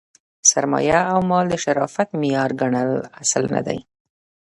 سرمایه 0.51 0.99
او 1.13 1.19
مال 1.29 1.45
د 1.49 1.55
شرافت 1.63 2.09
معیار 2.19 2.51
ګڼل 2.59 2.91
اصل 3.21 3.43
نه 3.55 3.61
دئ. 3.67 3.79